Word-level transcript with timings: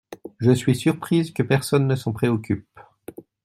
Je 0.39 0.49
suis 0.51 0.75
surprise 0.75 1.31
que 1.31 1.43
personne 1.43 1.85
ne 1.85 1.95
s’en 1.95 2.11
préoccupe. 2.11 2.65